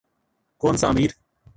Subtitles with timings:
[0.57, 1.11] کون سا امیر۔